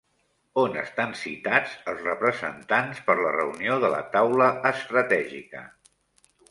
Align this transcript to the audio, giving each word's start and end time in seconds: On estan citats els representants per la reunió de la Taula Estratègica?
On 0.61 0.77
estan 0.83 1.11
citats 1.23 1.75
els 1.93 2.01
representants 2.07 3.05
per 3.11 3.17
la 3.23 3.35
reunió 3.37 3.77
de 3.85 3.93
la 3.97 4.01
Taula 4.19 4.51
Estratègica? 4.75 5.65